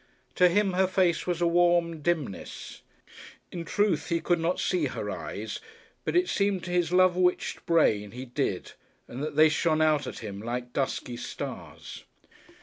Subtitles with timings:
[0.33, 2.81] To him her face was a warm dimness.
[3.51, 5.59] In truth, he could not see her eyes,
[6.05, 8.71] but it seemed to his love witched brain he did
[9.07, 12.03] and that they shone out at him like dusky stars.